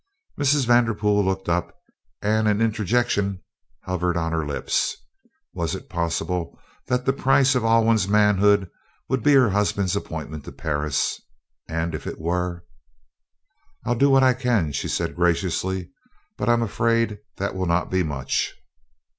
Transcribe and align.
Mrs. 0.35 0.65
Vanderpool 0.65 1.23
looked 1.23 1.47
up, 1.47 1.77
and 2.23 2.47
an 2.47 2.59
interjection 2.59 3.39
hovered 3.83 4.17
on 4.17 4.31
her 4.31 4.43
lips. 4.47 4.97
Was 5.53 5.75
it 5.75 5.89
possible 5.91 6.59
that 6.87 7.05
the 7.05 7.13
price 7.13 7.53
of 7.53 7.63
Alwyn's 7.63 8.07
manhood 8.07 8.67
would 9.09 9.21
be 9.21 9.33
her 9.35 9.51
husband's 9.51 9.95
appointment 9.95 10.43
to 10.45 10.51
Paris? 10.51 11.21
And 11.69 11.93
if 11.93 12.07
it 12.07 12.19
were? 12.19 12.65
"I'll 13.85 13.93
do 13.93 14.09
what 14.09 14.23
I 14.23 14.33
can," 14.33 14.71
she 14.71 14.87
said 14.87 15.15
graciously; 15.15 15.91
"but 16.35 16.49
I 16.49 16.53
am 16.53 16.63
afraid 16.63 17.19
that 17.37 17.53
will 17.53 17.67
not 17.67 17.91
be 17.91 18.01
much." 18.01 18.55